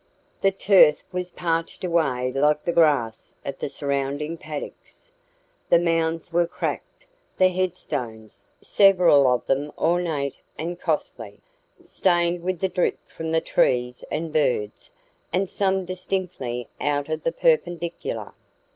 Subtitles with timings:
[0.41, 5.11] The turf was parched away, like the grass of the surrounding paddocks;
[5.69, 7.05] the mounds were cracked;
[7.37, 11.39] the head stones several of them ornate and costly
[11.83, 14.89] stained with the drip from the trees and birds,
[15.31, 18.31] and some distinctly out of the perpendicular.